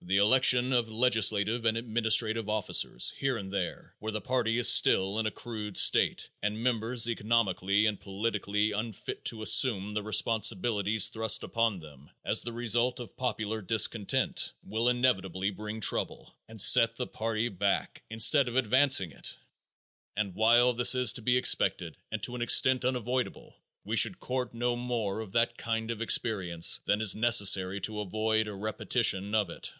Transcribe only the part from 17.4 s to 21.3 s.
back, instead of advancing it, and while this is to